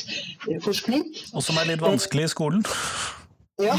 [0.49, 1.05] eh, forskning.
[1.35, 2.64] Og som er litt vanskelig i skolen?
[3.61, 3.76] Ja,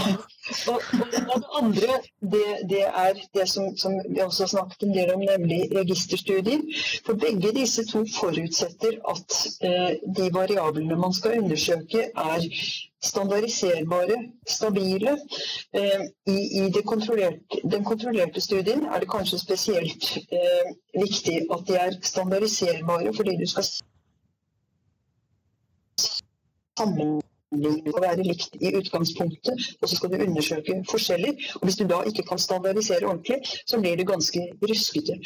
[0.67, 1.97] og, og, det andre
[2.33, 6.61] det, det er det som, som, vi også snakket en del om, nemlig registerstudier.
[7.05, 9.37] For begge disse to forutsetter at
[9.67, 12.47] eh, de variablene man skal undersøke, er
[13.03, 15.17] standardiserbare, stabile.
[15.73, 21.75] Eh, I, i kontrollerte, den kontrollerte studien er det kanskje spesielt eh, viktig at de
[21.75, 23.65] er standardiserbare, fordi du skal
[27.51, 31.33] sammenligne skal være likt i utgangspunktet, og så skal du undersøke forskjeller.
[31.55, 34.39] Og Hvis du da ikke kan standardisere ordentlig, så blir det ganske
[34.69, 35.19] ruskete.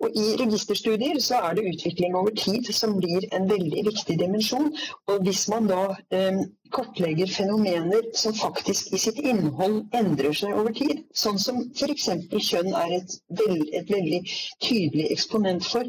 [0.00, 4.72] Og I registerstudier så er det utvikling over tid som blir en veldig viktig dimensjon.
[5.06, 10.72] Og Hvis man da eh, kartlegger fenomener som faktisk i sitt innhold endrer seg over
[10.72, 12.08] tid, sånn som f.eks.
[12.48, 14.22] kjønn er et, veld, et, veldig
[14.62, 15.84] tydelig eksponent for,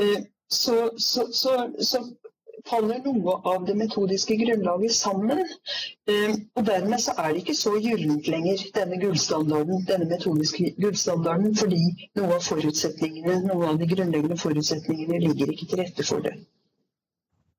[0.00, 2.00] eh, så, så, så, så
[2.70, 5.42] faller noe av det metodiske grunnlaget sammen.
[6.10, 11.54] Ehm, og dermed så er det ikke så gyllent lenger, denne gullstandarden, denne metodiske gullstandarden,
[11.56, 11.82] fordi
[12.18, 16.34] noe av forutsetningene, noen av de grunnleggende forutsetningene ligger ikke til rette for det.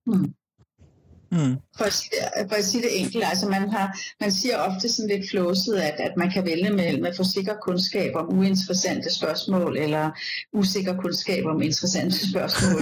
[0.08, 0.28] Mm.
[1.32, 1.56] Mm.
[1.78, 1.90] For,
[2.50, 6.00] for at sige det enkelt, altså man, har, man siger ofte sådan lidt flåset, at,
[6.00, 10.12] at man kan vælge mellem at få sikker kundskab om uinteressante spørgsmål, eller
[10.54, 12.82] usikker kundskab om interessante spørgsmål.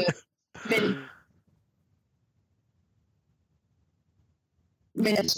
[0.70, 0.82] Men
[5.04, 5.30] men at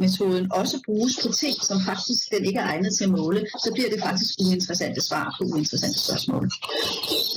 [0.00, 3.70] metoden også bruges på ting, som faktisk den ikke er egnet til at måle, så
[3.74, 6.50] bliver det faktisk uinteressante svar på uinteressante spørsmål.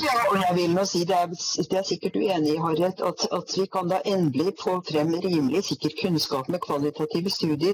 [0.08, 1.28] Ja, og jeg vil nå si det er,
[1.72, 5.64] det er sikkert uenig i Harriet, at, at, vi kan da endelig få frem rimelig
[5.64, 7.74] sikker kunnskap med kvalitative studier.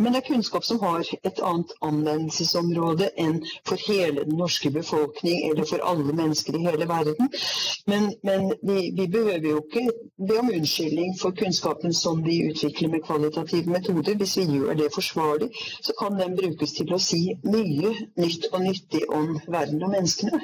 [0.00, 5.50] Men det er kunnskap som har et annet anvendelsesområde enn for hele den norske befolkning
[5.50, 7.32] eller for alle mennesker i hele verden.
[7.86, 9.90] Men, men vi, vi behøver jo ikke
[10.28, 14.74] be om unnskyldning for kunnskapen som vi utvikler med kvalitative alternative metoder, hvis vi gjør
[14.74, 15.48] det forsvarlig,
[15.82, 20.40] så kan den brukes til å si mye nytt og nyttig om verden og menneskene.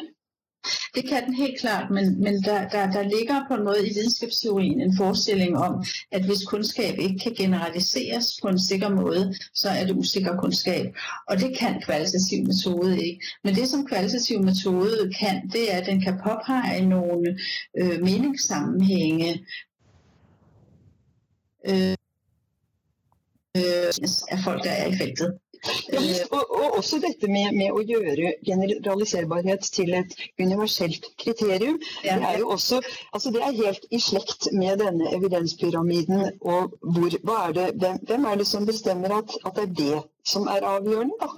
[0.95, 3.89] Det kan den helt klart, men, men der, der, der, ligger på en måte i
[3.89, 9.69] videnskapsteorien en forestilling om, at hvis kunnskap ikke kan generaliseres på en sikker måte, så
[9.69, 10.87] er det usikker kunnskap.
[11.29, 13.27] Og det kan kvalitativ metode ikke.
[13.45, 17.27] Men det som kvalitativ metode kan, det er at den kan påpege noen
[17.79, 19.47] øh, meningssammenhenge.
[21.69, 21.97] øh,
[24.45, 25.41] folk, er i feltet.
[26.31, 31.77] Og, og, også dette med, med, å gjøre generaliserbarhet til et universelt kriterium.
[32.03, 32.17] Ja.
[32.19, 32.81] Det er jo også,
[33.13, 36.33] altså det er helt i slekt med denne evidenspyramiden.
[36.41, 40.03] og hvor, er det, hvem, hvem, er det som bestemmer at, at det er det
[40.25, 41.15] som er avgjørende.
[41.21, 41.29] Da.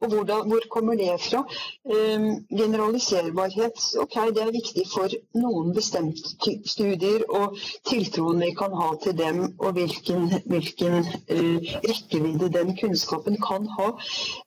[0.00, 1.42] Og hvordan, hvor kommer det fra?
[1.84, 7.58] Um, generaliserbarhet ok, det er viktig for noen bestemte studier og
[7.88, 11.58] tiltroen vi kan ha til dem, og hvilken, hvilken uh,
[11.88, 13.92] rekkevidde den kunnskapen kan ha.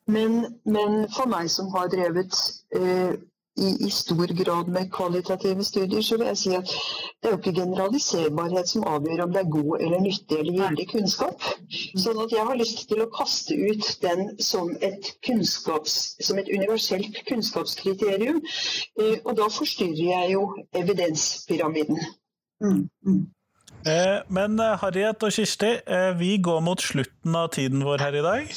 [0.07, 2.33] Men, men, for meg som har drevet
[2.77, 3.13] uh,
[3.57, 6.71] i, i, stor grad med kvalitative studier, så vil jeg si at
[7.21, 10.87] det er jo ikke generaliserbarhet som avgjør om det er god eller nyttig eller gyldig
[10.91, 11.45] kunnskap.
[12.03, 15.11] Sånn at jeg har lyst til å kaste ut den som et,
[16.27, 18.41] som et universelt kunnskapskriterium.
[18.99, 20.43] Eh, og da forstyrrer jeg jo
[20.75, 22.01] evidenspyramiden.
[22.63, 23.21] Mm, mm.
[23.87, 25.77] Eh, men eh, Harriet og Kirsti,
[26.19, 28.51] vi går mot slutten av tiden vår her i dag.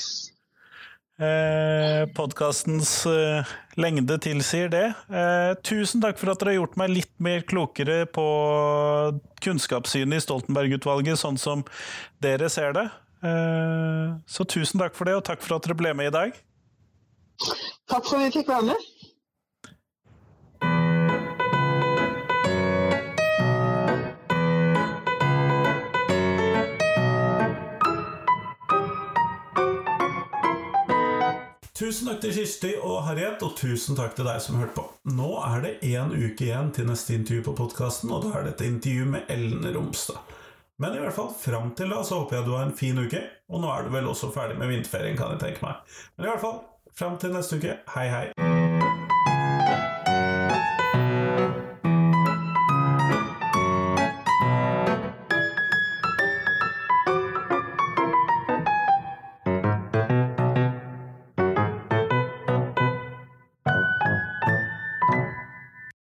[1.18, 4.84] Eh, Podkastens eh, lengde tilsier det.
[5.10, 8.26] Eh, tusen takk for at dere har gjort meg litt mer klokere på
[9.42, 11.66] kunnskapssynet i Stoltenberg-utvalget, sånn som
[12.22, 12.86] dere ser det.
[14.30, 16.36] Så tusen takk for det, og takk for at dere ble med i dag.
[17.90, 18.86] Takk for at vi fikk være med.
[31.88, 34.82] Tusen takk til Kirsti og Harriet, og tusen takk til deg som hørte på.
[35.08, 38.52] Nå er det én uke igjen til neste intervju på podkasten, og da er det
[38.58, 40.20] et intervju med Ellen Romstad.
[40.76, 43.24] Men i hvert fall fram til da så håper jeg du har en fin uke,
[43.48, 45.98] og nå er du vel også ferdig med vinterferien, kan jeg tenke meg.
[46.18, 46.62] Men i hvert fall,
[46.92, 48.57] fram til neste uke, hei hei.